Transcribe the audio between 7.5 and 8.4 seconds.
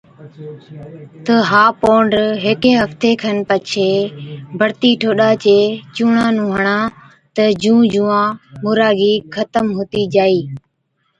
جُون جُوئان